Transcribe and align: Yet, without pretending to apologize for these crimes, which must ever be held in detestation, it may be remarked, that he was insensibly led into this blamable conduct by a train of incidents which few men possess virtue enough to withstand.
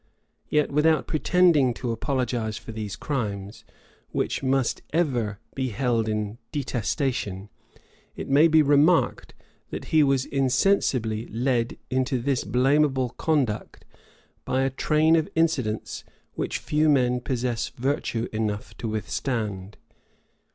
Yet, 0.49 0.71
without 0.71 1.05
pretending 1.05 1.75
to 1.75 1.91
apologize 1.91 2.57
for 2.57 2.71
these 2.71 2.95
crimes, 2.95 3.63
which 4.09 4.41
must 4.41 4.81
ever 4.91 5.37
be 5.53 5.69
held 5.69 6.09
in 6.09 6.39
detestation, 6.51 7.49
it 8.15 8.27
may 8.27 8.47
be 8.47 8.63
remarked, 8.63 9.35
that 9.69 9.85
he 9.93 10.01
was 10.01 10.25
insensibly 10.25 11.27
led 11.27 11.77
into 11.91 12.19
this 12.19 12.43
blamable 12.43 13.11
conduct 13.17 13.85
by 14.43 14.63
a 14.63 14.71
train 14.71 15.15
of 15.15 15.29
incidents 15.35 16.03
which 16.33 16.57
few 16.57 16.89
men 16.89 17.19
possess 17.19 17.69
virtue 17.69 18.27
enough 18.33 18.75
to 18.79 18.87
withstand. 18.87 19.77